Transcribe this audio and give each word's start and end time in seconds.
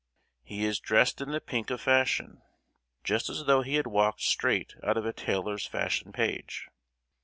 He 0.41 0.65
is 0.65 0.79
dressed 0.79 1.21
in 1.21 1.29
the 1.29 1.39
pink 1.39 1.69
of 1.69 1.79
fashion, 1.79 2.41
just 3.03 3.29
as 3.29 3.45
though 3.45 3.61
he 3.61 3.75
had 3.75 3.85
walked 3.85 4.21
straight 4.21 4.73
out 4.81 4.97
of 4.97 5.05
a 5.05 5.13
tailor's 5.13 5.67
fashion 5.67 6.11
page. 6.11 6.65